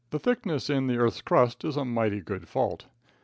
Thickness 0.09 0.67
in 0.67 0.87
the 0.87 0.97
earth's 0.97 1.21
crust 1.21 1.63
is 1.63 1.77
a 1.77 1.85
mighty 1.85 2.21
good 2.21 2.47
fault. 2.47 2.87